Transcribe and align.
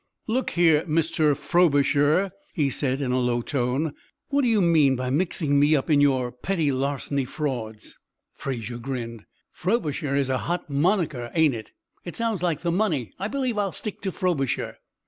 "Look 0.25 0.49
here, 0.57 0.81
Mr. 0.85 1.37
'Frobisher,'" 1.37 2.31
he 2.55 2.71
said, 2.71 3.01
in 3.01 3.11
a 3.11 3.19
low 3.19 3.43
tone, 3.43 3.93
"what 4.29 4.41
do 4.41 4.47
you 4.47 4.59
mean 4.59 4.95
by 4.95 5.11
mixing 5.11 5.59
me 5.59 5.75
up 5.75 5.91
in 5.91 6.01
your 6.01 6.31
petty 6.31 6.71
larceny 6.71 7.23
frauds?" 7.23 7.99
Fraser 8.33 8.79
grinned. 8.79 9.25
"'Frobisher' 9.51 10.15
is 10.15 10.29
hot 10.29 10.71
monaker, 10.71 11.29
ain't 11.35 11.53
it? 11.53 11.69
It 12.03 12.15
sounds 12.15 12.41
like 12.41 12.61
the 12.61 12.71
money. 12.71 13.13
I 13.19 13.27
believe 13.27 13.59
I'll 13.59 13.71
stick 13.71 14.01
to 14.01 14.11
'Frobisher.'" 14.11 14.77